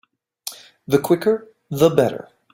The 0.87 0.97
quicker 0.97 1.51
the 1.69 1.91
better. 1.91 2.29